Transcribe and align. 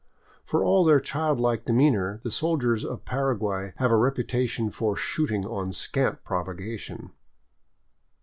For 0.43 0.63
all 0.63 0.83
their 0.83 0.99
childlike 0.99 1.65
demeanor, 1.65 2.19
the 2.23 2.31
soldiers 2.31 2.83
of 2.83 3.05
Paraguay 3.05 3.73
have 3.75 3.91
a 3.91 3.95
reputation 3.97 4.71
for 4.71 4.95
shooting 4.97 5.45
on 5.45 5.73
scant 5.73 6.23
provocation. 6.23 7.11